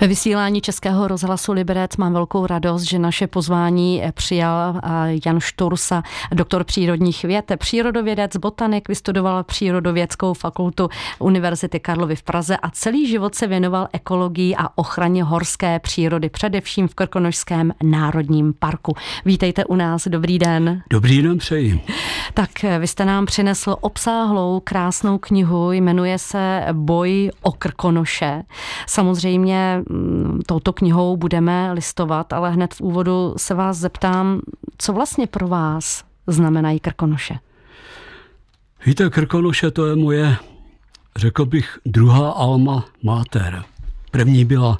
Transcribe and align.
Ve 0.00 0.06
vysílání 0.06 0.60
Českého 0.60 1.08
rozhlasu 1.08 1.52
Liberec 1.52 1.96
mám 1.96 2.12
velkou 2.12 2.46
radost, 2.46 2.82
že 2.82 2.98
naše 2.98 3.26
pozvání 3.26 4.02
přijal 4.14 4.80
Jan 5.26 5.40
Štursa, 5.40 6.02
doktor 6.32 6.64
přírodních 6.64 7.22
věd, 7.24 7.52
přírodovědec, 7.58 8.36
botanik, 8.36 8.88
vystudoval 8.88 9.44
přírodovědskou 9.44 10.34
fakultu 10.34 10.88
Univerzity 11.18 11.80
Karlovy 11.80 12.16
v 12.16 12.22
Praze 12.22 12.56
a 12.56 12.70
celý 12.70 13.08
život 13.08 13.34
se 13.34 13.46
věnoval 13.46 13.88
ekologii 13.92 14.54
a 14.56 14.78
ochraně 14.78 15.24
horské 15.24 15.78
přírody, 15.78 16.28
především 16.28 16.88
v 16.88 16.94
Krkonošském 16.94 17.72
národním 17.82 18.54
parku. 18.58 18.94
Vítejte 19.24 19.64
u 19.64 19.74
nás, 19.74 20.08
dobrý 20.08 20.38
den. 20.38 20.82
Dobrý 20.90 21.22
den 21.22 21.38
přeji. 21.38 21.80
Tak 22.34 22.50
vy 22.78 22.86
jste 22.86 23.04
nám 23.04 23.26
přinesl 23.26 23.76
obsáhlou, 23.80 24.60
krásnou 24.64 25.18
knihu, 25.18 25.72
jmenuje 25.72 26.18
se 26.18 26.66
Boj 26.72 27.30
o 27.42 27.52
Krkonoše. 27.52 28.42
Samozřejmě 28.86 29.82
touto 30.46 30.72
knihou 30.72 31.16
budeme 31.16 31.72
listovat, 31.72 32.32
ale 32.32 32.50
hned 32.50 32.74
v 32.74 32.80
úvodu 32.80 33.34
se 33.36 33.54
vás 33.54 33.78
zeptám, 33.78 34.40
co 34.78 34.92
vlastně 34.92 35.26
pro 35.26 35.48
vás 35.48 36.04
znamenají 36.26 36.80
Krkonoše? 36.80 37.38
Víte, 38.86 39.10
Krkonoše 39.10 39.70
to 39.70 39.86
je 39.86 39.96
moje, 39.96 40.36
řekl 41.16 41.44
bych, 41.46 41.78
druhá 41.86 42.30
alma 42.30 42.84
mater. 43.02 43.64
První 44.10 44.44
byla 44.44 44.78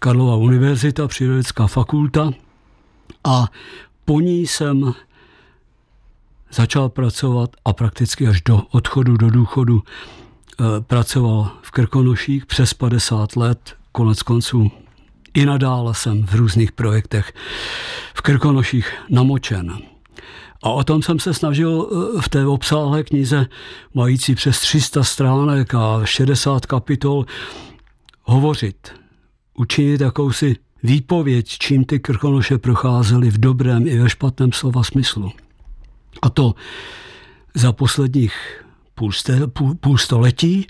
Karlova 0.00 0.36
univerzita, 0.36 1.08
přírodecká 1.08 1.66
fakulta 1.66 2.30
a 3.24 3.46
po 4.04 4.20
ní 4.20 4.46
jsem 4.46 4.94
začal 6.52 6.88
pracovat 6.88 7.50
a 7.64 7.72
prakticky 7.72 8.28
až 8.28 8.42
do 8.42 8.62
odchodu 8.70 9.16
do 9.16 9.30
důchodu 9.30 9.82
eh, 9.82 10.64
pracoval 10.80 11.50
v 11.62 11.70
Krkonoších 11.70 12.46
přes 12.46 12.74
50 12.74 13.36
let 13.36 13.76
konec 13.92 14.22
konců 14.22 14.70
i 15.34 15.46
nadále 15.46 15.94
jsem 15.94 16.26
v 16.26 16.34
různých 16.34 16.72
projektech 16.72 17.32
v 18.14 18.20
Krkonoších 18.20 18.94
namočen. 19.10 19.78
A 20.62 20.70
o 20.70 20.84
tom 20.84 21.02
jsem 21.02 21.18
se 21.18 21.34
snažil 21.34 21.88
eh, 21.88 22.20
v 22.22 22.28
té 22.28 22.46
obsáhlé 22.46 23.02
knize, 23.02 23.46
mající 23.94 24.34
přes 24.34 24.60
300 24.60 25.04
stránek 25.04 25.74
a 25.74 26.00
60 26.04 26.66
kapitol, 26.66 27.26
hovořit. 28.22 28.92
Učinit 29.54 30.00
jakousi 30.00 30.56
výpověď, 30.82 31.48
čím 31.58 31.84
ty 31.84 32.00
Krkonoše 32.00 32.58
procházely 32.58 33.30
v 33.30 33.38
dobrém 33.38 33.86
i 33.86 33.98
ve 33.98 34.10
špatném 34.10 34.52
slova 34.52 34.82
smyslu. 34.82 35.32
A 36.22 36.30
to 36.30 36.54
za 37.54 37.72
posledních 37.72 38.64
půl, 38.94 39.10
půl, 39.52 39.74
půl 39.74 39.98
století 39.98 40.66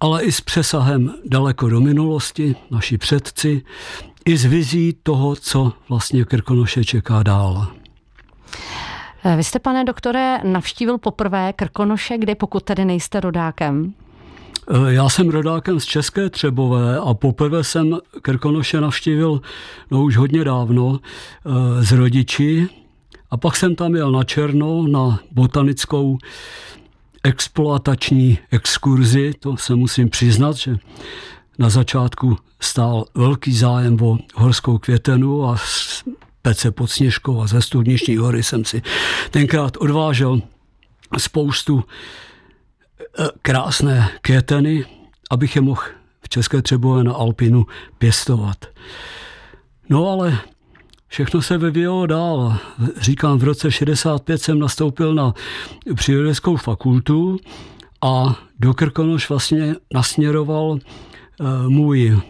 ale 0.00 0.22
i 0.22 0.32
s 0.32 0.40
přesahem 0.40 1.14
daleko 1.24 1.68
do 1.68 1.80
minulosti, 1.80 2.56
naši 2.70 2.98
předci, 2.98 3.62
i 4.24 4.36
s 4.36 4.44
vizí 4.44 4.96
toho, 5.02 5.36
co 5.36 5.72
vlastně 5.88 6.24
Krkonoše 6.24 6.84
čeká 6.84 7.22
dál. 7.22 7.66
Vy 9.36 9.44
jste, 9.44 9.58
pane 9.58 9.84
doktore, 9.84 10.38
navštívil 10.44 10.98
poprvé 10.98 11.52
Krkonoše, 11.52 12.18
kde 12.18 12.34
pokud 12.34 12.62
tedy 12.62 12.84
nejste 12.84 13.20
rodákem? 13.20 13.94
Eh, 14.70 14.92
já 14.92 15.08
jsem 15.08 15.28
rodákem 15.28 15.80
z 15.80 15.84
České 15.84 16.30
Třebové 16.30 16.98
a 16.98 17.14
poprvé 17.14 17.64
jsem 17.64 17.98
Krkonoše 18.22 18.80
navštívil 18.80 19.40
no 19.90 20.02
už 20.02 20.16
hodně 20.16 20.44
dávno 20.44 21.00
eh, 21.00 21.84
z 21.84 21.92
rodiči 21.92 22.68
a 23.30 23.36
pak 23.36 23.56
jsem 23.56 23.74
tam 23.74 23.94
jel 23.94 24.12
na 24.12 24.24
Černo 24.24 24.86
na 24.86 25.20
botanickou 25.32 26.18
exploatační 27.24 28.38
exkurzi, 28.50 29.32
to 29.40 29.56
se 29.56 29.74
musím 29.74 30.10
přiznat, 30.10 30.56
že 30.56 30.76
na 31.58 31.68
začátku 31.68 32.36
stál 32.60 33.04
velký 33.14 33.56
zájem 33.56 34.02
o 34.02 34.18
horskou 34.34 34.78
květenu 34.78 35.44
a 35.48 35.56
Pece 36.42 36.70
pod 36.70 36.86
Sněžkou 36.90 37.40
a 37.40 37.46
ze 37.46 37.62
Studniční 37.62 38.16
hory 38.16 38.42
jsem 38.42 38.64
si 38.64 38.82
tenkrát 39.30 39.76
odvážel 39.76 40.42
spoustu 41.18 41.84
eh, 43.18 43.28
krásné 43.42 44.10
květeny, 44.22 44.84
abych 45.30 45.56
je 45.56 45.62
mohl 45.62 45.82
v 46.22 46.28
České 46.28 46.62
Třebové 46.62 47.04
na 47.04 47.12
Alpinu 47.12 47.66
pěstovat. 47.98 48.66
No 49.88 50.08
ale 50.08 50.38
všechno 51.10 51.42
se 51.42 51.58
vyvíjelo 51.58 52.06
dál. 52.06 52.56
Říkám, 53.00 53.38
v 53.38 53.44
roce 53.44 53.70
65 53.70 54.42
jsem 54.42 54.58
nastoupil 54.58 55.14
na 55.14 55.34
přírodeckou 55.94 56.56
fakultu 56.56 57.36
a 58.02 58.38
do 58.58 58.74
Krkonoš 58.74 59.28
vlastně 59.28 59.74
nasměroval 59.94 60.78
eh, 60.78 61.44
můj 61.68 62.20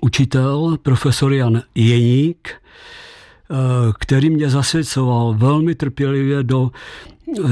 učitel, 0.00 0.76
profesor 0.82 1.32
Jan 1.32 1.62
Jeník, 1.74 2.48
eh, 2.50 3.54
který 3.98 4.30
mě 4.30 4.50
zasvěcoval 4.50 5.34
velmi 5.34 5.74
trpělivě 5.74 6.42
do 6.42 6.70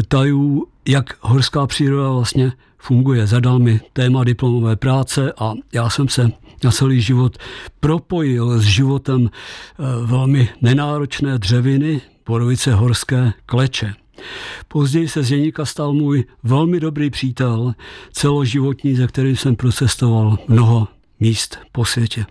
tajů, 0.09 0.67
jak 0.89 1.17
horská 1.21 1.67
příroda 1.67 2.11
vlastně 2.11 2.53
funguje. 2.79 3.27
Zadal 3.27 3.59
mi 3.59 3.81
téma 3.93 4.25
diplomové 4.25 4.77
práce 4.77 5.33
a 5.39 5.55
já 5.73 5.91
jsem 5.91 6.09
se 6.09 6.31
na 6.65 6.71
celý 6.71 7.01
život 7.01 7.39
propojil 7.81 8.59
s 8.59 8.65
životem 8.65 9.31
eh, 9.31 9.83
velmi 10.07 10.49
nenáročné 10.63 11.39
dřeviny, 11.39 12.01
borovice 12.27 12.75
horské 12.75 13.33
kleče. 13.47 13.95
Později 14.69 15.09
se 15.09 15.23
z 15.23 15.31
Jeníka 15.31 15.65
stal 15.65 15.93
můj 15.93 16.25
velmi 16.43 16.81
dobrý 16.81 17.11
přítel, 17.11 17.75
celoživotní, 18.13 18.95
ze 18.97 19.07
kterým 19.07 19.37
jsem 19.37 19.57
procestoval 19.57 20.39
mnoho 20.49 20.89
míst 21.21 21.59
po 21.73 21.85
světě. 21.85 22.27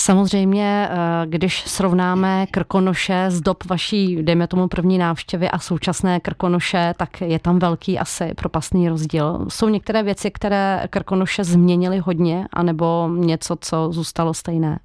Samozřejmě, 0.00 0.88
eh, 0.90 0.96
když 1.26 1.64
srovnáme 1.66 2.46
Krkonoše 2.50 3.24
z 3.28 3.40
dob 3.40 3.64
vaší, 3.64 4.22
dejme 4.22 4.46
tomu 4.46 4.68
první 4.68 4.98
návštěvy 4.98 5.48
a 5.48 5.58
současné 5.58 6.20
Krkonoše, 6.20 6.94
tak 6.96 7.20
je 7.20 7.38
tam 7.38 7.58
velký 7.58 7.98
asi 7.98 8.34
propastný 8.36 8.88
rozdíl. 8.88 9.46
Jsou 9.48 9.68
některé 9.68 10.02
věci, 10.02 10.30
které 10.30 10.86
Krkonoše 10.90 11.44
změnily 11.44 11.98
hodně, 11.98 12.46
anebo 12.52 13.10
něco, 13.16 13.56
co 13.60 13.92
zůstalo 13.92 14.34
stejné? 14.34 14.78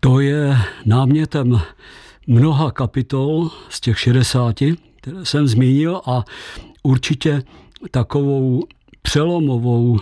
To 0.00 0.20
je 0.20 0.56
námětem 0.86 1.60
mnoha 2.26 2.70
kapitol 2.70 3.50
z 3.68 3.80
těch 3.80 3.98
60, 3.98 4.54
které 5.00 5.24
jsem 5.24 5.48
zmínil 5.48 6.00
a 6.06 6.24
určitě 6.82 7.42
takovou 7.90 8.62
přelomovou 9.02 9.98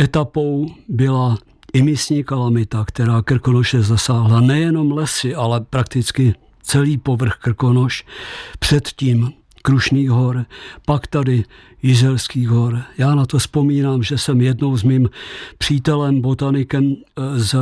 etapou 0.00 0.66
byla 0.88 1.38
imisní 1.72 2.24
kalamita, 2.24 2.84
která 2.84 3.22
Krkonoše 3.22 3.82
zasáhla 3.82 4.40
nejenom 4.40 4.92
lesy, 4.92 5.34
ale 5.34 5.60
prakticky 5.60 6.34
celý 6.62 6.98
povrch 6.98 7.34
Krkonoš, 7.34 8.04
předtím 8.58 9.32
Krušných 9.62 10.10
hor, 10.10 10.46
pak 10.86 11.06
tady 11.06 11.44
Jizerských 11.82 12.48
hor. 12.48 12.82
Já 12.98 13.14
na 13.14 13.26
to 13.26 13.38
vzpomínám, 13.38 14.02
že 14.02 14.18
jsem 14.18 14.40
jednou 14.40 14.76
s 14.76 14.82
mým 14.82 15.10
přítelem, 15.58 16.20
botanikem 16.20 16.96
eh, 16.96 17.38
z 17.38 17.54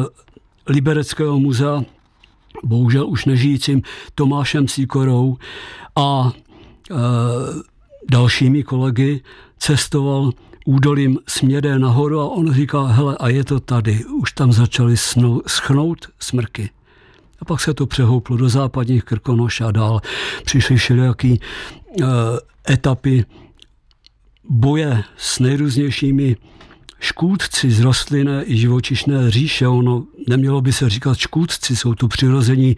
Libereckého 0.66 1.38
muzea, 1.38 1.82
bohužel 2.64 3.06
už 3.08 3.24
nežijícím 3.24 3.82
Tomášem 4.14 4.68
Síkorou 4.68 5.36
a 5.96 6.32
e, 6.32 6.94
dalšími 8.10 8.62
kolegy 8.62 9.20
cestoval 9.58 10.30
údolím 10.64 11.18
směrem 11.28 11.80
nahoru 11.80 12.20
a 12.20 12.28
on 12.28 12.54
říká, 12.54 12.86
hele, 12.86 13.16
a 13.20 13.28
je 13.28 13.44
to 13.44 13.60
tady. 13.60 14.04
Už 14.04 14.32
tam 14.32 14.52
začaly 14.52 14.96
snou, 14.96 15.42
schnout 15.46 16.06
smrky. 16.18 16.70
A 17.40 17.44
pak 17.44 17.60
se 17.60 17.74
to 17.74 17.86
přehouplo 17.86 18.36
do 18.36 18.48
západních 18.48 19.04
Krkonoš 19.04 19.60
a 19.60 19.70
dál. 19.70 20.00
Přišly 20.44 20.76
všelijaký 20.76 21.32
e, 21.32 21.40
etapy 22.72 23.24
boje 24.44 25.04
s 25.16 25.38
nejrůznějšími 25.38 26.36
škůdci 27.02 27.70
z 27.70 27.80
rostlinné 27.80 28.44
i 28.46 28.56
živočišné 28.56 29.30
říše. 29.30 29.68
Ono 29.68 30.04
nemělo 30.28 30.60
by 30.60 30.72
se 30.72 30.90
říkat 30.90 31.18
škůdci, 31.18 31.76
jsou 31.76 31.94
tu 31.94 32.08
přirození 32.08 32.76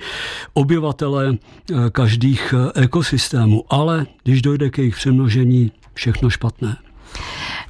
obyvatele 0.55 1.37
každých 1.93 2.55
eh, 2.57 2.83
ekosystémů, 2.83 3.65
ale 3.69 4.07
když 4.23 4.43
dojde 4.43 4.71
k 4.71 4.79
jejich 4.79 4.97
přemnožení, 4.97 5.73
všechno 5.95 6.31
špatné. 6.31 6.77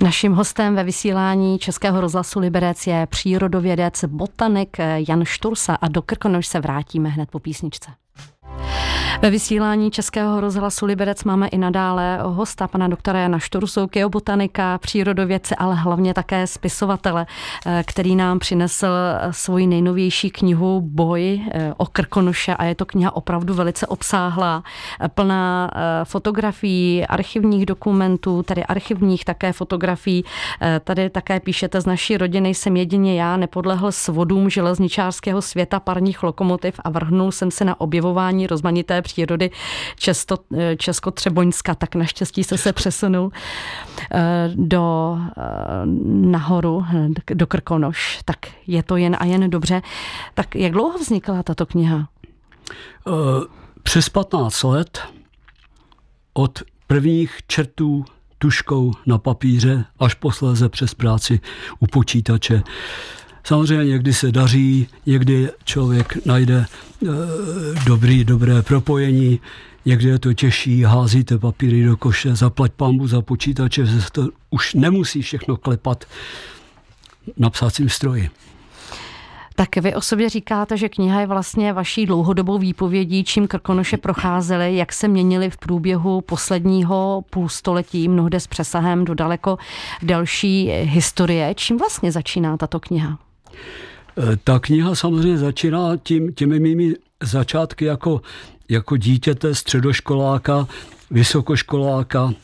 Naším 0.01 0.33
hostem 0.33 0.75
ve 0.75 0.85
vysílání 0.85 1.59
Českého 1.59 2.01
rozhlasu 2.01 2.41
Liberec 2.41 2.87
je 2.87 3.07
přírodovědec, 3.07 4.05
botanik 4.05 4.77
Jan 5.09 5.25
Štursa 5.25 5.75
a 5.75 5.89
do 5.89 6.03
Krkonoš 6.03 6.47
se 6.47 6.61
vrátíme 6.61 7.09
hned 7.09 7.31
po 7.31 7.39
písničce. 7.39 7.91
Ve 9.25 9.31
vysílání 9.31 9.91
Českého 9.91 10.41
rozhlasu 10.41 10.87
Liberec 10.87 11.25
máme 11.25 11.49
i 11.49 11.59
nadále 11.59 12.19
hosta, 12.23 12.69
pana 12.69 12.89
doktora 12.89 13.21
Jana 13.21 13.39
Štorsou, 13.39 13.87
geobotanika, 13.87 14.79
přírodovědce, 14.79 15.55
ale 15.55 15.75
hlavně 15.75 16.15
také 16.15 16.47
spisovatele, 16.47 17.27
eh, 17.67 17.85
který 17.87 18.17
nám 18.17 18.39
přinesl 18.39 18.87
svoji 19.31 19.67
nejnovější 19.67 20.31
knihu 20.31 20.81
Boj 20.81 21.41
eh, 21.53 21.75
o 21.77 21.87
Krkonoše 21.87 22.55
a 22.55 22.65
je 22.65 22.75
to 22.75 22.87
kniha 22.87 23.17
opravdu 23.17 23.55
velice 23.55 23.87
obsáhlá, 23.87 24.63
eh, 25.01 25.09
plná 25.09 25.71
fotografií, 26.05 27.07
archivních 27.07 27.67
dokumentů, 27.67 28.43
tedy 28.43 28.65
archivních 28.65 29.25
také 29.25 29.53
fotografií. 29.53 30.25
Tady 30.85 31.11
také 31.11 31.41
píšete 31.41 31.81
z 31.81 31.87
naší 31.87 32.17
rodiny 32.17 32.55
jsem 32.55 32.77
jedině 32.77 33.21
já, 33.21 33.37
nepodlehl 33.37 33.93
svodům 33.93 34.51
železničářského 34.51 35.43
světa 35.43 35.81
parních 35.81 36.23
lokomotiv 36.23 36.81
a 36.85 36.91
vrhnul 36.91 37.33
jsem 37.33 37.51
se 37.51 37.65
na 37.65 37.81
objevování 37.81 38.44
rozmanité 38.47 39.03
přírody 39.03 39.51
Česko, 39.97 40.39
Česko-Třeboňska, 40.77 41.75
tak 41.75 41.95
naštěstí 41.95 42.45
se 42.45 42.59
se 42.59 42.73
přesunul 42.73 43.31
eh, 44.11 44.51
do 44.55 45.17
eh, 45.19 45.43
nahoru, 46.07 46.85
do 47.35 47.47
Krkonoš. 47.47 48.21
Tak 48.25 48.39
je 48.67 48.83
to 48.83 48.97
jen 48.97 49.17
a 49.21 49.25
jen 49.25 49.51
dobře. 49.51 49.83
Tak 50.35 50.57
jak 50.57 50.73
dlouho 50.73 50.99
vznikla 50.99 51.43
tato 51.43 51.67
kniha? 51.67 52.09
Eh, 53.07 53.11
přes 53.83 54.09
15 54.09 54.63
let 54.63 55.03
od 56.35 56.63
prvních 56.87 57.39
čertů 57.47 58.05
tuškou 58.39 58.93
na 59.07 59.19
papíře 59.19 59.85
až 59.99 60.15
posléze 60.15 60.69
přes 60.69 60.95
práci 60.95 61.41
u 61.79 61.87
počítače. 61.87 62.63
Samozřejmě 63.47 63.85
někdy 63.85 64.15
se 64.15 64.33
daří, 64.33 64.89
někdy 65.07 65.49
člověk 65.65 66.27
najde 66.27 66.55
e, 66.57 67.07
dobrý, 67.87 68.25
dobré 68.25 68.63
propojení, 68.63 69.41
někdy 69.85 70.09
je 70.09 70.19
to 70.19 70.33
těžší, 70.33 70.83
házíte 70.83 71.39
papíry 71.39 71.85
do 71.85 71.97
koše, 71.97 72.37
zaplať 72.37 72.73
pambu 72.73 73.07
za 73.07 73.23
počítače, 73.23 73.87
že 73.87 74.11
to 74.13 74.29
už 74.51 74.75
nemusí 74.75 75.23
všechno 75.23 75.57
klepat 75.57 76.05
na 77.37 77.51
psacím 77.51 77.89
stroji. 77.89 78.31
Tak 79.57 79.77
vy 79.77 79.95
o 79.95 80.01
sobě 80.01 80.29
říkáte, 80.29 80.77
že 80.77 80.89
kniha 80.89 81.21
je 81.21 81.27
vlastně 81.27 81.73
vaší 81.73 82.07
dlouhodobou 82.07 82.59
výpovědí, 82.59 83.25
čím 83.25 83.49
Krkonoše 83.49 83.97
procházely, 83.97 84.77
jak 84.77 84.93
se 84.93 85.09
měnili 85.09 85.51
v 85.51 85.57
průběhu 85.57 86.21
posledního 86.21 87.25
půlstoletí, 87.31 88.09
mnohde 88.09 88.41
s 88.41 88.47
přesahem 88.47 89.05
do 89.05 89.15
daleko 89.15 89.59
další 90.03 90.67
historie. 90.67 91.55
Čím 91.55 91.79
vlastně 91.79 92.13
začíná 92.13 92.57
tato 92.57 92.81
kniha? 92.81 93.19
Eh, 94.19 94.37
ta 94.45 94.59
kniha 94.59 94.95
samozřejmě 94.95 95.39
začíná 95.39 95.97
tím, 95.97 96.35
těmi 96.35 96.61
mými 96.61 96.95
začátky 97.23 97.85
jako, 97.85 98.21
jako 98.69 98.97
dítěte, 98.97 99.55
středoškoláka, 99.55 100.69
vysokoškoláka, 101.11 102.35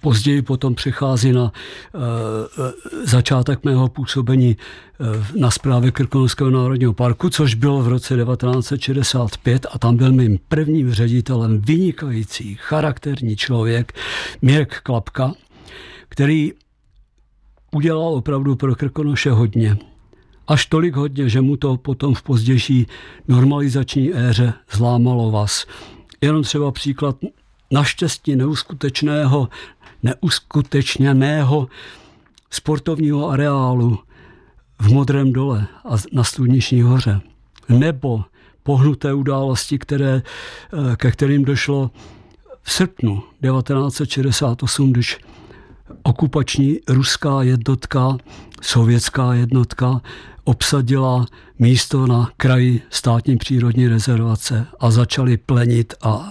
Později 0.00 0.42
potom 0.42 0.74
přechází 0.74 1.32
na 1.32 1.52
e, 1.52 3.06
začátek 3.06 3.64
mého 3.64 3.88
působení 3.88 4.50
e, 4.50 5.38
na 5.40 5.50
správě 5.50 5.90
Krkonoského 5.90 6.50
národního 6.50 6.92
parku, 6.92 7.30
což 7.30 7.54
bylo 7.54 7.82
v 7.82 7.88
roce 7.88 8.16
1965 8.16 9.66
a 9.72 9.78
tam 9.78 9.96
byl 9.96 10.12
mým 10.12 10.38
prvním 10.48 10.92
ředitelem 10.92 11.60
vynikající, 11.60 12.54
charakterní 12.60 13.36
člověk 13.36 13.92
Mirek 14.42 14.80
Klapka, 14.82 15.32
který 16.08 16.52
udělal 17.72 18.14
opravdu 18.14 18.56
pro 18.56 18.74
Krkonoše 18.74 19.30
hodně. 19.30 19.76
Až 20.48 20.66
tolik 20.66 20.96
hodně, 20.96 21.28
že 21.28 21.40
mu 21.40 21.56
to 21.56 21.76
potom 21.76 22.14
v 22.14 22.22
pozdější 22.22 22.86
normalizační 23.28 24.14
éře 24.14 24.52
zlámalo 24.70 25.30
vás. 25.30 25.66
Jenom 26.20 26.42
třeba 26.42 26.72
příklad 26.72 27.16
naštěstí 27.70 28.36
neuskutečného 28.36 29.48
neuskutečněného 30.02 31.68
sportovního 32.50 33.30
areálu 33.30 33.98
v 34.78 34.92
Modrém 34.92 35.32
dole 35.32 35.66
a 35.84 35.96
na 36.12 36.24
Studniční 36.24 36.82
hoře. 36.82 37.20
Nebo 37.68 38.24
pohnuté 38.62 39.14
události, 39.14 39.78
které, 39.78 40.22
eh, 40.22 40.96
ke 40.96 41.10
kterým 41.10 41.44
došlo 41.44 41.90
v 42.62 42.72
srpnu 42.72 43.22
1968, 43.40 44.92
když 44.92 45.18
okupační 46.02 46.78
ruská 46.88 47.42
jednotka, 47.42 48.16
sovětská 48.62 49.34
jednotka 49.34 50.00
obsadila 50.44 51.26
místo 51.58 52.06
na 52.06 52.30
kraji 52.36 52.82
státní 52.90 53.36
přírodní 53.36 53.88
rezervace 53.88 54.66
a 54.80 54.90
začali 54.90 55.36
plenit. 55.36 55.94
A. 56.02 56.30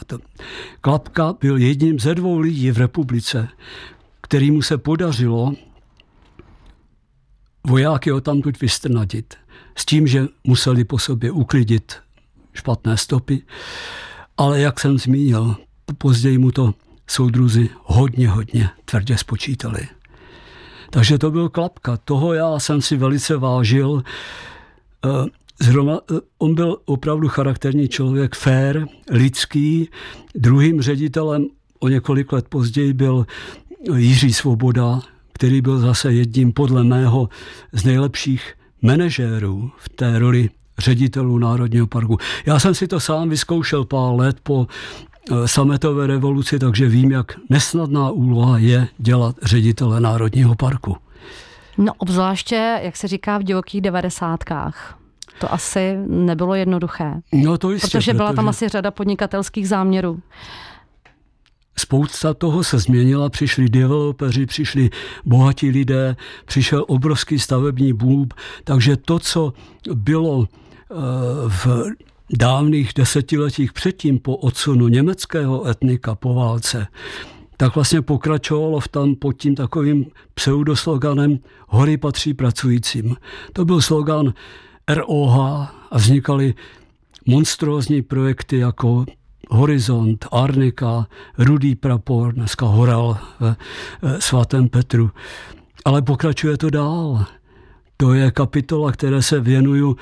Klapka 0.82 1.36
byl 1.42 1.58
jedním 1.58 2.00
ze 2.00 2.16
dvou 2.16 2.40
lidí 2.40 2.72
v 2.72 2.78
republice, 2.78 3.48
kterýmu 4.22 4.62
se 4.62 4.78
podařilo 4.78 5.54
vojáky 7.68 8.12
o 8.12 8.22
tamtud 8.22 8.62
vystrnadit. 8.62 9.36
S 9.76 9.86
tím, 9.86 10.08
že 10.08 10.28
museli 10.44 10.84
po 10.84 11.00
sobě 11.00 11.32
uklidit 11.32 11.96
špatné 12.54 12.98
stopy. 12.98 13.42
Ale 14.38 14.60
jak 14.60 14.80
jsem 14.80 14.98
zmínil, 14.98 15.56
později 15.98 16.38
mu 16.38 16.52
to 16.52 16.74
soudruzi 17.08 17.70
hodně, 17.84 18.30
hodně 18.30 18.70
tvrdě 18.86 19.18
spočítali. 19.18 19.88
Takže 20.90 21.18
to 21.18 21.32
byl 21.32 21.50
klapka. 21.50 21.98
Toho 21.98 22.34
já 22.34 22.60
jsem 22.60 22.82
si 22.82 22.98
velice 22.98 23.38
vážil. 23.38 24.04
Eh, 25.06 25.10
zrovna, 25.60 26.00
eh, 26.12 26.20
on 26.38 26.56
byl 26.56 26.78
opravdu 26.86 27.28
charakterní 27.28 27.88
člověk, 27.88 28.36
fair, 28.36 28.86
lidský. 29.12 29.90
Druhým 30.36 30.82
ředitelem 30.82 31.48
o 31.80 31.88
několik 31.88 32.32
let 32.32 32.46
později 32.50 32.94
byl 32.94 33.26
Jiří 33.96 34.34
Svoboda, 34.34 35.00
který 35.34 35.62
byl 35.62 35.80
zase 35.80 36.14
jedním 36.14 36.54
podle 36.54 36.84
mého 36.84 37.30
z 37.74 37.84
nejlepších 37.84 38.54
manažérů 38.82 39.72
v 39.78 39.90
té 39.90 40.20
roli 40.20 40.50
ředitelů 40.78 41.38
Národního 41.38 41.88
parku. 41.88 42.18
Já 42.46 42.60
jsem 42.60 42.76
si 42.76 42.88
to 42.88 43.00
sám 43.00 43.30
vyzkoušel 43.30 43.86
pár 43.86 44.14
let 44.14 44.38
po 44.44 44.68
sametové 45.46 46.08
revoluci, 46.08 46.60
takže 46.60 46.90
vím, 46.90 47.12
jak 47.12 47.36
nesnadná 47.50 48.10
úloha 48.10 48.58
je 48.58 48.88
dělat 48.98 49.36
ředitele 49.44 50.00
Národního 50.00 50.56
parku. 50.56 50.98
No 51.78 51.94
obzvláště, 51.98 52.80
jak 52.82 52.98
se 52.98 53.08
říká 53.08 53.38
v 53.38 53.44
divokých 53.44 53.82
devadesátkách. 53.82 55.00
To 55.40 55.54
asi 55.54 55.98
nebylo 56.08 56.56
jednoduché. 56.56 57.14
No 57.34 57.58
to 57.58 57.72
jistě, 57.72 57.88
protože 57.88 58.14
byla 58.14 58.30
protože... 58.30 58.36
tam 58.36 58.50
asi 58.50 58.70
řada 58.70 58.92
podnikatelských 58.92 59.68
záměrů. 59.68 60.20
Spousta 61.78 62.34
toho 62.34 62.64
se 62.64 62.80
změnila, 62.80 63.30
přišli 63.30 63.70
developeři, 63.70 64.46
přišli 64.46 64.90
bohatí 65.26 65.70
lidé, 65.70 66.16
přišel 66.46 66.86
obrovský 66.88 67.40
stavební 67.40 67.94
boom, 67.94 68.28
takže 68.64 68.98
to, 68.98 69.20
co 69.20 69.54
bylo 69.94 70.48
eh, 70.48 70.96
v 71.48 71.68
dávných 72.34 72.92
desetiletích 72.96 73.74
předtím 73.74 74.20
po 74.20 74.38
odsunu 74.38 74.88
německého 74.88 75.68
etnika 75.68 76.16
po 76.16 76.34
válce, 76.34 76.88
tak 77.58 77.76
vlastně 77.76 78.02
pokračovalo 78.02 78.80
v 78.80 78.88
tam 78.88 79.16
pod 79.16 79.34
tím 79.34 79.56
takovým 79.56 80.06
pseudosloganem 80.34 81.40
Hory 81.68 81.98
patří 81.98 82.34
pracujícím. 82.34 83.16
To 83.54 83.66
byl 83.66 83.82
slogan 83.82 84.34
ROH 84.90 85.40
a 85.92 85.98
vznikaly 85.98 86.54
monstrózní 87.26 88.02
projekty 88.02 88.58
jako 88.58 89.06
Horizont, 89.50 90.26
Arnika, 90.32 91.08
Rudý 91.38 91.76
prapor, 91.76 92.34
dneska 92.34 92.66
Horal 92.66 93.18
ve, 93.40 93.56
svatém 94.20 94.70
Petru. 94.70 95.12
Ale 95.86 96.02
pokračuje 96.02 96.58
to 96.58 96.70
dál. 96.70 97.26
To 97.98 98.14
je 98.14 98.32
kapitola, 98.32 98.92
které 98.92 99.22
se 99.22 99.40
věnuju 99.40 99.98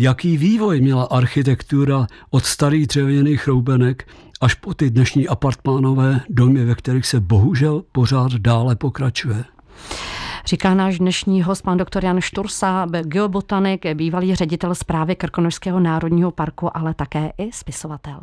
jaký 0.00 0.36
vývoj 0.36 0.80
měla 0.80 1.04
architektura 1.04 2.06
od 2.30 2.44
starých 2.44 2.86
dřevěných 2.86 3.46
roubenek 3.46 4.08
až 4.40 4.54
po 4.54 4.74
ty 4.74 4.90
dnešní 4.90 5.28
apartmánové 5.28 6.20
domy, 6.28 6.64
ve 6.64 6.74
kterých 6.74 7.06
se 7.06 7.20
bohužel 7.20 7.82
pořád 7.92 8.32
dále 8.32 8.76
pokračuje. 8.76 9.44
Říká 10.46 10.74
náš 10.74 10.98
dnešní 10.98 11.42
host, 11.42 11.62
pan 11.62 11.78
doktor 11.78 12.04
Jan 12.04 12.20
Štursa, 12.20 12.86
geobotanik, 13.02 13.94
bývalý 13.94 14.34
ředitel 14.34 14.74
zprávy 14.74 15.16
Krkonožského 15.16 15.80
národního 15.80 16.30
parku, 16.30 16.76
ale 16.76 16.94
také 16.94 17.32
i 17.38 17.52
spisovatel. 17.52 18.20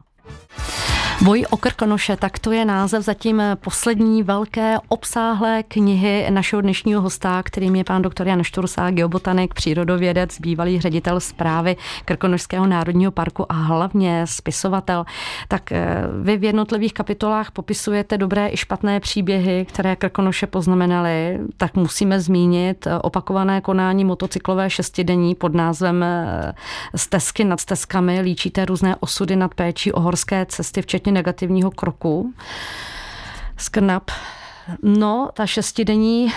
Boj 1.23 1.45
o 1.49 1.57
Krkonoše, 1.57 2.17
tak 2.17 2.39
to 2.39 2.51
je 2.51 2.65
název 2.65 3.03
zatím 3.03 3.41
poslední 3.55 4.23
velké 4.23 4.75
obsáhlé 4.87 5.63
knihy 5.63 6.27
našeho 6.29 6.61
dnešního 6.61 7.01
hosta, 7.01 7.43
kterým 7.43 7.75
je 7.75 7.83
pán 7.83 8.01
doktor 8.01 8.27
Jan 8.27 8.43
Štursá, 8.43 8.91
geobotanik, 8.91 9.53
přírodovědec, 9.53 10.39
bývalý 10.39 10.81
ředitel 10.81 11.19
zprávy 11.19 11.75
Krkonošského 12.05 12.67
národního 12.67 13.11
parku 13.11 13.51
a 13.51 13.55
hlavně 13.55 14.27
spisovatel. 14.27 15.05
Tak 15.47 15.71
eh, 15.71 16.03
vy 16.21 16.37
v 16.37 16.43
jednotlivých 16.43 16.93
kapitolách 16.93 17.51
popisujete 17.51 18.17
dobré 18.17 18.49
i 18.51 18.57
špatné 18.57 18.99
příběhy, 18.99 19.65
které 19.69 19.95
Krkonoše 19.95 20.47
poznamenaly. 20.47 21.39
Tak 21.57 21.75
musíme 21.75 22.19
zmínit 22.19 22.87
opakované 23.01 23.61
konání 23.61 24.05
motocyklové 24.05 24.69
šestidenní 24.69 25.35
pod 25.35 25.53
názvem 25.53 26.03
eh, 26.03 26.53
Stezky 26.95 27.43
nad 27.43 27.59
stezkami. 27.59 28.21
Líčíte 28.21 28.65
různé 28.65 28.95
osudy 28.99 29.35
nad 29.35 29.53
péčí 29.53 29.91
o 29.91 29.99
horské 29.99 30.45
cesty, 30.45 30.81
včetně 30.81 31.04
negativního 31.11 31.71
kroku. 31.71 32.33
Skrnap. 33.57 34.11
No, 34.83 35.29
ta 35.33 35.45
šestidenní 35.45 36.31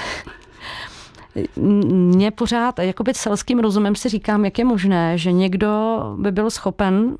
mě 1.87 2.31
pořád, 2.31 2.79
jakoby 2.79 3.15
selským 3.15 3.59
rozumem 3.59 3.97
si 3.97 4.09
říkám, 4.09 4.45
jak 4.45 4.59
je 4.59 4.65
možné, 4.65 5.19
že 5.19 5.33
někdo 5.33 6.01
by 6.19 6.33
byl 6.33 6.51
schopen 6.51 7.17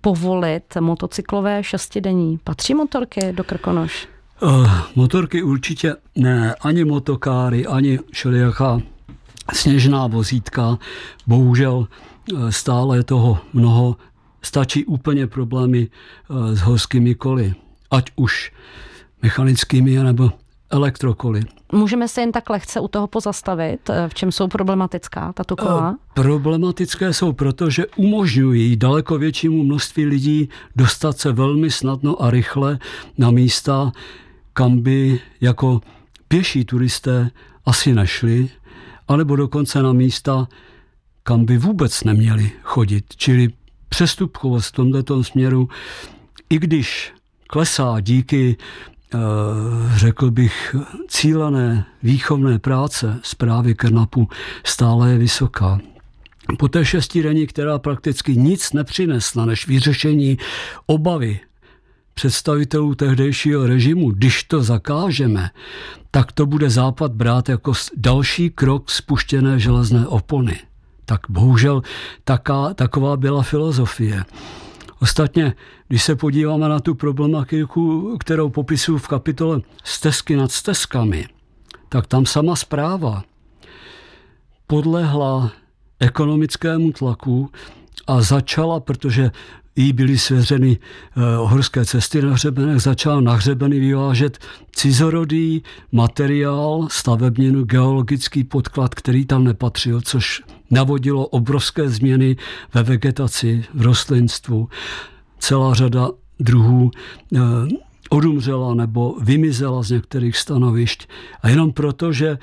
povolit 0.00 0.76
motocyklové 0.80 1.64
šestidenní. 1.64 2.38
Patří 2.44 2.74
motorky 2.74 3.32
do 3.32 3.44
Krkonoš? 3.44 4.08
Uh, 4.42 4.70
motorky 4.94 5.42
určitě 5.42 5.94
ne, 6.16 6.54
ani 6.60 6.84
motokáry, 6.84 7.66
ani 7.66 7.98
všelijaká 8.12 8.80
sněžná 9.52 10.06
vozítka. 10.06 10.78
Bohužel 11.26 11.86
eh, 11.88 12.52
stále 12.52 12.96
je 12.96 13.02
toho 13.02 13.38
mnoho 13.52 13.96
stačí 14.42 14.84
úplně 14.84 15.26
problémy 15.26 15.88
eh, 15.88 16.56
s 16.56 16.60
horskými 16.60 17.14
koly, 17.14 17.54
ať 17.90 18.10
už 18.16 18.52
mechanickými 19.22 19.96
nebo 19.96 20.30
elektrokoly. 20.70 21.40
Můžeme 21.72 22.08
se 22.08 22.20
jen 22.20 22.32
tak 22.32 22.50
lehce 22.50 22.80
u 22.80 22.88
toho 22.88 23.06
pozastavit, 23.06 23.90
eh, 23.90 24.08
v 24.08 24.14
čem 24.14 24.32
jsou 24.32 24.48
problematická 24.48 25.32
tato 25.32 25.56
kola? 25.56 25.96
Eh, 25.96 26.12
problematické 26.14 27.12
jsou 27.12 27.32
proto, 27.32 27.70
že 27.70 27.86
umožňují 27.96 28.76
daleko 28.76 29.18
většímu 29.18 29.62
množství 29.64 30.06
lidí 30.06 30.48
dostat 30.76 31.18
se 31.18 31.32
velmi 31.32 31.70
snadno 31.70 32.22
a 32.22 32.30
rychle 32.30 32.78
na 33.18 33.30
místa, 33.30 33.92
kam 34.52 34.80
by 34.80 35.20
jako 35.40 35.80
pěší 36.28 36.64
turisté 36.64 37.30
asi 37.66 37.94
nešli, 37.94 38.48
anebo 39.08 39.36
dokonce 39.36 39.82
na 39.82 39.92
místa, 39.92 40.48
kam 41.22 41.44
by 41.44 41.58
vůbec 41.58 42.04
neměli 42.04 42.52
chodit. 42.62 43.04
Čili 43.16 43.48
přestupkovost 43.92 44.68
v 44.68 44.72
tomto 44.72 45.24
směru, 45.24 45.68
i 46.50 46.58
když 46.58 47.12
klesá 47.46 48.00
díky, 48.00 48.56
eh, 48.56 49.18
řekl 49.96 50.30
bych, 50.30 50.76
cílené 51.08 51.84
výchovné 52.02 52.58
práce 52.58 53.20
zprávy 53.22 53.74
Krnapu, 53.74 54.28
stále 54.64 55.10
je 55.10 55.18
vysoká. 55.18 55.80
Po 56.58 56.68
té 56.68 56.84
šestidenní, 56.84 57.46
která 57.46 57.78
prakticky 57.78 58.36
nic 58.36 58.72
nepřinesla 58.72 59.44
než 59.44 59.68
vyřešení 59.68 60.38
obavy 60.86 61.40
představitelů 62.14 62.94
tehdejšího 62.94 63.66
režimu, 63.66 64.10
když 64.10 64.44
to 64.44 64.62
zakážeme, 64.62 65.50
tak 66.10 66.32
to 66.32 66.46
bude 66.46 66.70
Západ 66.70 67.12
brát 67.12 67.48
jako 67.48 67.72
další 67.96 68.50
krok 68.50 68.90
spuštěné 68.90 69.58
železné 69.58 70.06
opony. 70.06 70.71
Tak 71.04 71.20
bohužel 71.28 71.82
taká, 72.24 72.74
taková 72.74 73.16
byla 73.16 73.42
filozofie. 73.42 74.24
Ostatně, 75.00 75.54
když 75.88 76.02
se 76.02 76.16
podíváme 76.16 76.68
na 76.68 76.80
tu 76.80 76.94
problematiku, 76.94 78.16
kterou 78.20 78.48
popisuju 78.48 78.98
v 78.98 79.08
kapitole 79.08 79.60
Stezky 79.84 80.36
nad 80.36 80.52
stezkami, 80.52 81.26
tak 81.88 82.06
tam 82.06 82.26
sama 82.26 82.56
zpráva 82.56 83.22
podlehla 84.66 85.52
ekonomickému 86.00 86.92
tlaku 86.92 87.50
a 88.06 88.22
začala, 88.22 88.80
protože 88.80 89.30
jí 89.76 89.92
byly 89.92 90.18
svěřeny 90.18 90.78
eh, 90.78 91.20
horské 91.36 91.84
cesty 91.84 92.22
na 92.22 92.32
hřebenech, 92.32 92.82
začal 92.82 93.20
na 93.20 93.32
hřebeny 93.32 93.80
vyvážet 93.80 94.38
cizorodý 94.72 95.62
materiál, 95.92 96.88
stavebninu, 96.90 97.64
geologický 97.64 98.44
podklad, 98.44 98.94
který 98.94 99.26
tam 99.26 99.44
nepatřil, 99.44 100.00
což 100.00 100.42
navodilo 100.72 101.26
obrovské 101.26 101.88
změny 101.88 102.36
ve 102.74 102.82
vegetaci, 102.82 103.64
v 103.74 103.82
rostlinstvu. 103.82 104.68
Celá 105.38 105.74
řada 105.74 106.08
druhů 106.40 106.90
eh, 107.36 107.38
odumřela 108.10 108.74
nebo 108.74 109.16
vymizela 109.20 109.82
z 109.82 109.90
některých 109.90 110.36
stanovišť. 110.36 111.08
A 111.42 111.48
jenom 111.48 111.72
proto, 111.72 112.12
že 112.12 112.38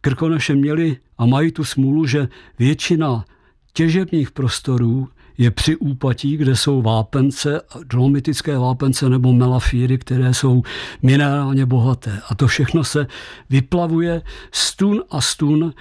Krkonoše 0.00 0.54
měli 0.54 0.96
a 1.18 1.26
mají 1.26 1.52
tu 1.52 1.64
smůlu, 1.64 2.06
že 2.06 2.28
většina 2.58 3.24
těžebních 3.72 4.30
prostorů 4.30 5.08
je 5.38 5.50
při 5.50 5.76
úpatí, 5.76 6.36
kde 6.36 6.56
jsou 6.56 6.82
vápence, 6.82 7.60
dolomitické 7.84 8.58
vápence 8.58 9.08
nebo 9.08 9.32
melafíry, 9.32 9.98
které 9.98 10.34
jsou 10.34 10.62
minerálně 11.02 11.66
bohaté. 11.66 12.20
A 12.28 12.34
to 12.34 12.46
všechno 12.46 12.84
se 12.84 13.06
vyplavuje 13.50 14.22
stun 14.52 15.02
a 15.10 15.20
stun 15.20 15.72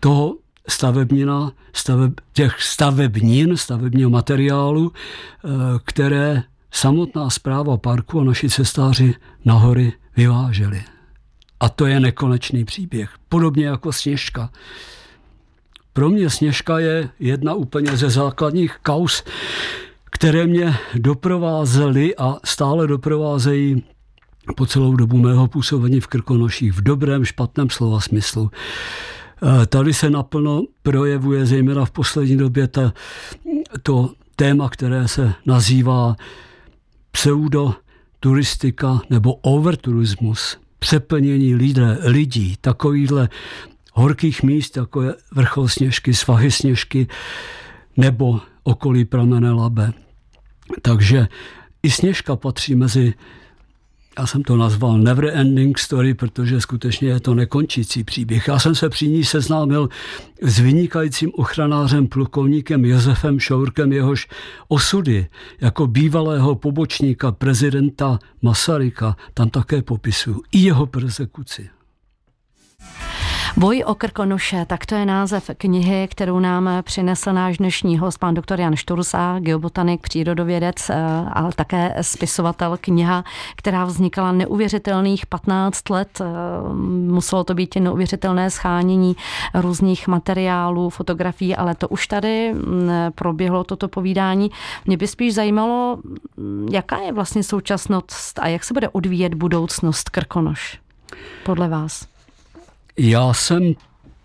toho 0.00 0.36
stavebnina, 0.68 1.52
staveb, 1.72 2.12
těch 2.32 2.62
stavebnin, 2.62 3.56
stavebního 3.56 4.10
materiálu, 4.10 4.92
e, 4.92 5.48
které 5.84 6.42
samotná 6.70 7.30
zpráva 7.30 7.76
parku 7.76 8.20
a 8.20 8.24
naši 8.24 8.50
cestáři 8.50 9.14
nahory 9.44 9.92
vyváželi. 10.16 10.82
A 11.60 11.68
to 11.68 11.86
je 11.86 12.00
nekonečný 12.00 12.64
příběh. 12.64 13.10
Podobně 13.28 13.66
jako 13.66 13.92
Sněžka. 13.92 14.50
Pro 15.92 16.10
mě 16.10 16.30
Sněžka 16.30 16.78
je 16.78 17.08
jedna 17.18 17.54
úplně 17.54 17.96
ze 17.96 18.10
základních 18.10 18.78
kaus, 18.82 19.24
které 20.04 20.46
mě 20.46 20.74
doprovázely 20.94 22.16
a 22.16 22.36
stále 22.44 22.86
doprovázejí 22.86 23.84
po 24.54 24.66
celou 24.66 24.96
dobu 24.96 25.18
mého 25.18 25.48
působení 25.48 26.00
v 26.00 26.06
Krkonoších 26.06 26.72
v 26.72 26.80
dobrém, 26.82 27.24
špatném 27.24 27.70
slova 27.70 28.00
smyslu. 28.00 28.50
E, 29.62 29.66
tady 29.66 29.94
se 29.94 30.10
naplno 30.10 30.62
projevuje 30.82 31.46
zejména 31.46 31.84
v 31.84 31.90
poslední 31.90 32.36
době 32.36 32.68
ta, 32.68 32.92
to 33.82 34.12
téma, 34.36 34.68
které 34.68 35.08
se 35.08 35.32
nazývá 35.46 36.16
pseudo 37.10 37.74
turistika 38.20 39.00
nebo 39.10 39.34
overturismus, 39.34 40.58
přeplnění 40.78 41.54
lidé, 41.54 41.98
lidí, 42.04 42.56
takovýhle 42.60 43.28
horkých 43.92 44.42
míst, 44.42 44.76
jako 44.76 45.02
je 45.02 45.14
vrchol 45.32 45.68
Sněžky, 45.68 46.14
svahy 46.14 46.50
Sněžky 46.50 47.06
nebo 47.96 48.40
okolí 48.62 49.04
pramene 49.04 49.52
Labe. 49.52 49.92
Takže 50.82 51.28
i 51.82 51.90
Sněžka 51.90 52.36
patří 52.36 52.74
mezi, 52.74 53.14
já 54.18 54.26
jsem 54.26 54.42
to 54.42 54.56
nazval 54.56 54.98
never 54.98 55.30
ending 55.34 55.78
story, 55.78 56.14
protože 56.14 56.60
skutečně 56.60 57.08
je 57.08 57.20
to 57.20 57.34
nekončící 57.34 58.04
příběh. 58.04 58.48
Já 58.48 58.58
jsem 58.58 58.74
se 58.74 58.88
při 58.88 59.08
ní 59.08 59.24
seznámil 59.24 59.88
s 60.42 60.58
vynikajícím 60.58 61.30
ochranářem 61.34 62.06
plukovníkem 62.06 62.84
Josefem 62.84 63.40
Šourkem, 63.40 63.92
jehož 63.92 64.28
osudy 64.68 65.26
jako 65.60 65.86
bývalého 65.86 66.54
pobočníka 66.54 67.32
prezidenta 67.32 68.18
Masaryka 68.42 69.16
tam 69.34 69.50
také 69.50 69.82
popisuju. 69.82 70.42
I 70.52 70.58
jeho 70.58 70.86
persekuci. 70.86 71.68
Boj 73.58 73.84
o 73.86 73.94
Krkonoše, 73.94 74.66
tak 74.66 74.86
to 74.86 74.94
je 74.94 75.06
název 75.06 75.50
knihy, 75.58 76.08
kterou 76.10 76.38
nám 76.38 76.70
přinesl 76.82 77.32
náš 77.32 77.58
dnešní 77.58 77.98
host, 77.98 78.18
pan 78.18 78.34
doktor 78.34 78.60
Jan 78.60 78.76
Štursa, 78.76 79.38
geobotanik, 79.38 80.00
přírodovědec, 80.00 80.90
eh, 80.90 80.94
ale 81.32 81.52
také 81.56 81.96
spisovatel 82.00 82.78
kniha, 82.80 83.24
která 83.56 83.84
vznikala 83.84 84.32
neuvěřitelných 84.32 85.26
15 85.26 85.90
let. 85.90 86.20
Eh, 86.20 86.24
muselo 87.08 87.44
to 87.44 87.54
být 87.54 87.76
neuvěřitelné 87.76 88.50
schánění 88.50 89.16
různých 89.54 90.08
materiálů, 90.08 90.90
fotografií, 90.90 91.56
ale 91.56 91.74
to 91.74 91.88
už 91.88 92.06
tady 92.06 92.54
mm, 92.54 92.90
proběhlo 93.14 93.64
toto 93.64 93.88
povídání. 93.88 94.50
Mě 94.86 94.96
by 94.96 95.06
spíš 95.06 95.34
zajímalo, 95.34 95.98
mm, 96.36 96.68
jaká 96.72 96.98
je 96.98 97.12
vlastně 97.12 97.42
současnost 97.42 98.38
a 98.38 98.48
jak 98.48 98.64
se 98.64 98.74
bude 98.74 98.88
odvíjet 98.88 99.34
budoucnost 99.34 100.10
Krkonoš 100.10 100.78
podle 101.44 101.68
vás? 101.68 102.15
Já 102.98 103.32
jsem 103.34 103.74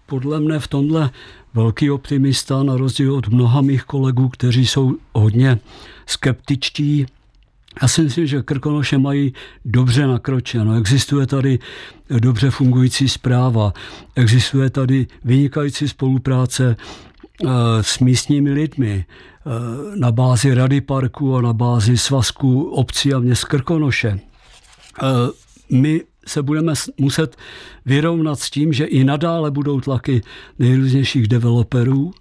podle 0.05 0.39
mne 0.39 0.59
v 0.59 0.67
tomhle 0.67 1.09
velký 1.53 1.91
optimista, 1.91 2.63
na 2.63 2.77
rozdíl 2.77 3.15
od 3.15 3.27
mnoha 3.27 3.61
mých 3.61 3.83
kolegů, 3.83 4.29
kteří 4.29 4.67
jsou 4.67 4.95
hodně 5.13 5.59
skeptičtí. 6.05 7.05
Já 7.81 7.87
si 7.87 8.01
myslím, 8.01 8.27
že 8.27 8.41
Krkonoše 8.41 8.97
mají 8.97 9.33
dobře 9.65 10.07
nakročeno. 10.07 10.75
Existuje 10.75 11.27
tady 11.27 11.59
dobře 12.19 12.49
fungující 12.49 13.09
zpráva, 13.09 13.73
existuje 14.15 14.69
tady 14.69 15.07
vynikající 15.23 15.87
spolupráce 15.87 16.75
s 17.81 17.99
místními 17.99 18.51
lidmi 18.51 19.05
na 19.95 20.11
bázi 20.11 20.53
Rady 20.53 20.81
parku 20.81 21.35
a 21.35 21.41
na 21.41 21.53
bázi 21.53 21.97
svazku 21.97 22.63
obcí 22.63 23.13
a 23.13 23.19
měst 23.19 23.45
Krkonoše. 23.45 24.19
My 25.71 26.01
se 26.27 26.43
budeme 26.43 26.73
muset 26.97 27.35
vyrovnat 27.85 28.39
s 28.39 28.49
tím, 28.49 28.73
že 28.73 28.85
i 28.85 29.03
nadále 29.03 29.51
budou 29.51 29.81
tlaky 29.81 30.21
nejrůznějších 30.59 31.27
developerů, 31.27 32.11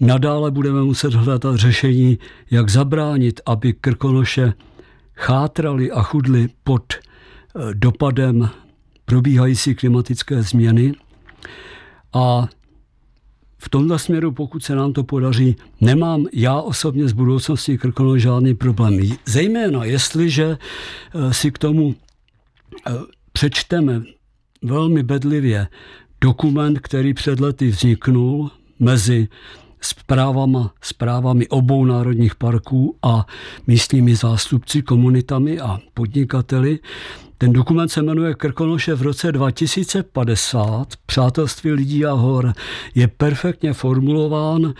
nadále 0.00 0.50
budeme 0.50 0.82
muset 0.82 1.14
hledat 1.14 1.56
řešení, 1.56 2.18
jak 2.50 2.68
zabránit, 2.68 3.40
aby 3.46 3.72
Krkonoše 3.72 4.52
chátrali 5.14 5.90
a 5.90 6.02
chudli 6.02 6.48
pod 6.64 6.94
eh, 6.94 7.74
dopadem 7.74 8.48
probíhající 9.04 9.74
klimatické 9.74 10.42
změny. 10.42 10.94
A 12.12 12.48
v 13.58 13.68
tomto 13.68 13.98
směru, 13.98 14.32
pokud 14.32 14.64
se 14.64 14.74
nám 14.74 14.92
to 14.92 15.04
podaří, 15.04 15.56
nemám 15.80 16.26
já 16.32 16.60
osobně 16.60 17.08
z 17.08 17.12
budoucnosti 17.12 17.78
Krkonoš 17.78 18.22
žádný 18.22 18.54
problém. 18.54 19.00
Zejména 19.26 19.84
jestliže 19.84 20.58
eh, 20.58 21.34
si 21.34 21.50
k 21.50 21.58
tomu 21.58 21.94
eh, 22.86 22.92
přečteme 23.36 24.02
velmi 24.62 25.02
bedlivě 25.02 25.68
dokument, 26.20 26.78
který 26.78 27.14
před 27.14 27.40
lety 27.40 27.68
vzniknul 27.68 28.50
mezi 28.78 29.28
zprávama, 29.80 30.74
zprávami 30.80 31.48
obou 31.48 31.84
národních 31.84 32.34
parků 32.34 32.96
a 33.02 33.26
místními 33.66 34.14
zástupci, 34.14 34.82
komunitami 34.82 35.60
a 35.60 35.78
podnikateli. 35.94 36.78
Ten 37.38 37.52
dokument 37.52 37.88
se 37.88 38.02
jmenuje 38.02 38.34
Krkonoše 38.34 38.94
v 38.94 39.02
roce 39.02 39.32
2050, 39.32 40.88
Přátelství 41.06 41.72
lidí 41.72 42.06
a 42.06 42.12
hor. 42.12 42.52
Je 42.94 43.08
perfektně 43.08 43.72
formulován 43.72 44.74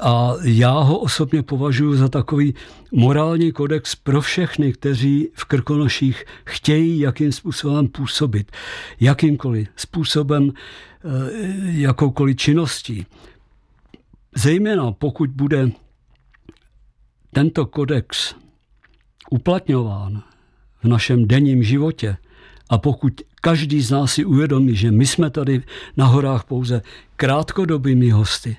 a 0.00 0.34
já 0.42 0.70
ho 0.70 0.98
osobně 0.98 1.42
považuji 1.42 1.96
za 1.96 2.08
takový 2.08 2.54
morální 2.92 3.52
kodex 3.52 3.94
pro 3.94 4.20
všechny, 4.20 4.72
kteří 4.72 5.28
v 5.34 5.44
Krkonoších 5.44 6.24
chtějí 6.46 6.98
jakým 6.98 7.32
způsobem 7.32 7.88
působit. 7.88 8.52
Jakýmkoliv 9.00 9.68
způsobem, 9.76 10.52
eh, 10.52 11.08
jakoukoliv 11.64 12.36
činností. 12.36 13.06
Zejména 14.36 14.92
pokud 14.92 15.30
bude 15.30 15.70
tento 17.32 17.66
kodex 17.66 18.34
uplatňován 19.30 20.22
v 20.82 20.88
našem 20.88 21.28
denním 21.28 21.62
životě 21.62 22.16
a 22.70 22.78
pokud 22.78 23.12
každý 23.40 23.80
z 23.80 23.90
nás 23.90 24.12
si 24.12 24.24
uvědomí, 24.24 24.76
že 24.76 24.90
my 24.90 25.06
jsme 25.06 25.30
tady 25.30 25.62
na 25.96 26.06
horách 26.06 26.44
pouze 26.44 26.82
krátkodobými 27.16 28.10
hosty, 28.10 28.56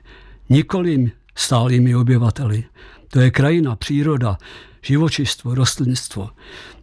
nikoli 0.49 1.11
stálými 1.35 1.95
obyvateli. 1.95 2.63
To 3.07 3.19
je 3.19 3.31
krajina, 3.31 3.75
příroda, 3.75 4.37
živočistvo, 4.81 5.55
rostlinstvo. 5.55 6.29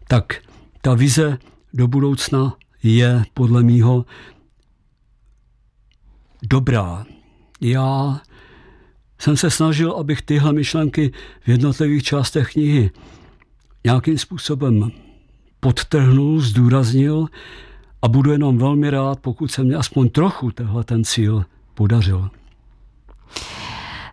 Tak 0.08 0.42
ta 0.80 0.94
vize 0.94 1.38
do 1.74 1.88
budoucna 1.88 2.56
je 2.82 3.24
podle 3.34 3.62
mýho 3.62 4.04
dobrá. 6.42 7.06
Já 7.60 8.20
jsem 9.18 9.36
se 9.36 9.50
snažil, 9.50 9.92
abych 9.92 10.22
tyhle 10.22 10.52
myšlenky 10.52 11.12
v 11.40 11.48
jednotlivých 11.48 12.02
částech 12.02 12.52
knihy 12.52 12.90
nějakým 13.84 14.18
způsobem 14.18 14.90
podtrhnul, 15.60 16.40
zdůraznil 16.40 17.26
a 18.02 18.08
budu 18.08 18.32
jenom 18.32 18.58
velmi 18.58 18.90
rád, 18.90 19.20
pokud 19.20 19.50
se 19.50 19.64
mě 19.64 19.76
aspoň 19.76 20.08
trochu 20.08 20.50
tehle 20.50 20.84
ten 20.84 21.04
cíl 21.04 21.44
podařil. 21.74 22.30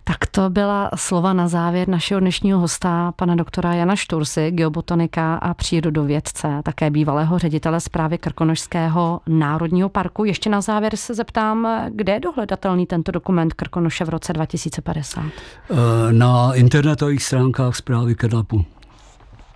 Tak 0.08 0.26
to 0.32 0.50
byla 0.50 0.90
slova 0.96 1.34
na 1.34 1.48
závěr 1.48 1.88
našeho 1.88 2.20
dnešního 2.20 2.60
hosta, 2.60 3.12
pana 3.16 3.36
doktora 3.36 3.74
Jana 3.74 3.96
Štursy, 3.96 4.52
geobotanika 4.52 5.36
a 5.36 5.54
přírodovědce, 5.54 6.62
také 6.64 6.90
bývalého 6.90 7.40
ředitele 7.40 7.80
zprávy 7.80 8.18
Krkonošského 8.18 9.22
národního 9.28 9.90
parku. 9.90 10.26
Ještě 10.26 10.50
na 10.50 10.62
závěr 10.62 10.96
se 10.96 11.14
zeptám, 11.14 11.68
kde 11.90 12.14
je 12.14 12.20
dohledatelný 12.20 12.86
tento 12.86 13.12
dokument 13.12 13.54
Krkonoše 13.54 14.06
v 14.06 14.10
roce 14.10 14.34
2050? 14.34 15.24
Eh, 15.26 15.76
na 16.12 16.54
internetových 16.54 17.24
stránkách 17.24 17.76
zprávy 17.76 18.16
Krnapu. 18.16 18.66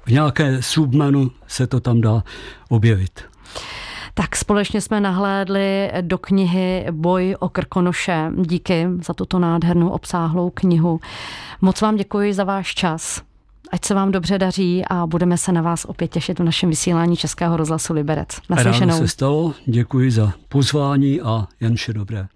V 0.05 0.11
nějaké 0.11 0.61
submenu 0.61 1.31
se 1.47 1.67
to 1.67 1.79
tam 1.79 2.01
dá 2.01 2.23
objevit. 2.69 3.21
Tak 4.13 4.35
společně 4.35 4.81
jsme 4.81 4.99
nahlédli 4.99 5.91
do 6.01 6.17
knihy 6.17 6.85
Boj 6.91 7.35
o 7.39 7.49
Krkonoše. 7.49 8.31
Díky 8.37 8.87
za 9.01 9.13
tuto 9.13 9.39
nádhernou 9.39 9.89
obsáhlou 9.89 10.49
knihu. 10.49 10.99
Moc 11.61 11.81
vám 11.81 11.95
děkuji 11.95 12.33
za 12.33 12.43
váš 12.43 12.75
čas. 12.75 13.21
Ať 13.71 13.85
se 13.85 13.93
vám 13.93 14.11
dobře 14.11 14.37
daří 14.37 14.85
a 14.89 15.07
budeme 15.07 15.37
se 15.37 15.51
na 15.51 15.61
vás 15.61 15.85
opět 15.85 16.07
těšit 16.07 16.39
v 16.39 16.43
našem 16.43 16.69
vysílání 16.69 17.15
Českého 17.15 17.57
rozhlasu 17.57 17.93
Liberec. 17.93 18.27
Naslyšenou. 18.49 18.89
Ráno 18.89 19.01
se 19.01 19.07
stalo, 19.07 19.53
děkuji 19.65 20.11
za 20.11 20.33
pozvání 20.49 21.21
a 21.21 21.47
jen 21.59 21.75
vše 21.75 21.93
dobré. 21.93 22.27